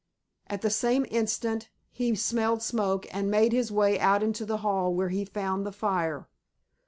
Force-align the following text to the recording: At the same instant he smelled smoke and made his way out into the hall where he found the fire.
At 0.47 0.63
the 0.63 0.71
same 0.71 1.05
instant 1.11 1.69
he 1.91 2.15
smelled 2.15 2.63
smoke 2.63 3.05
and 3.13 3.29
made 3.29 3.51
his 3.51 3.71
way 3.71 3.99
out 3.99 4.23
into 4.23 4.47
the 4.47 4.57
hall 4.65 4.91
where 4.95 5.09
he 5.09 5.25
found 5.25 5.63
the 5.63 5.71
fire. 5.71 6.27